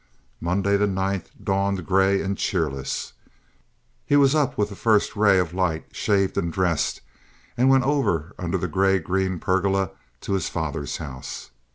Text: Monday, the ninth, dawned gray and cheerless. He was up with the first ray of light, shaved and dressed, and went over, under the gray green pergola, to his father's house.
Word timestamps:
Monday, 0.39 0.77
the 0.77 0.87
ninth, 0.87 1.29
dawned 1.43 1.85
gray 1.85 2.23
and 2.23 2.35
cheerless. 2.35 3.13
He 4.03 4.15
was 4.15 4.33
up 4.33 4.57
with 4.57 4.69
the 4.69 4.75
first 4.75 5.15
ray 5.15 5.37
of 5.37 5.53
light, 5.53 5.85
shaved 5.91 6.39
and 6.39 6.51
dressed, 6.51 7.01
and 7.55 7.69
went 7.69 7.83
over, 7.83 8.33
under 8.39 8.57
the 8.57 8.67
gray 8.67 8.97
green 8.97 9.37
pergola, 9.39 9.91
to 10.21 10.33
his 10.33 10.49
father's 10.49 10.97
house. 10.97 11.51